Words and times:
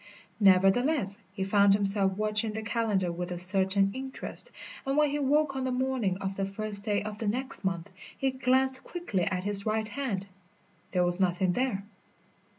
Nevertheless, 0.39 1.19
he 1.31 1.43
found 1.43 1.75
himself 1.75 2.13
watching 2.17 2.53
the 2.53 2.63
calendar 2.63 3.11
with 3.11 3.29
a 3.31 3.37
certain 3.37 3.91
interest, 3.93 4.49
and 4.83 4.97
when 4.97 5.11
he 5.11 5.19
woke 5.19 5.55
on 5.55 5.63
the 5.63 5.71
morning 5.71 6.17
of 6.17 6.35
the 6.35 6.45
first 6.47 6.85
day 6.85 7.03
of 7.03 7.19
the 7.19 7.27
next 7.27 7.63
month 7.63 7.91
he 8.17 8.31
glanced 8.31 8.83
quickly 8.83 9.25
at 9.25 9.43
his 9.43 9.63
right 9.67 9.87
hand. 9.87 10.25
There 10.91 11.05
was 11.05 11.19
nothing 11.19 11.51
there. 11.51 11.83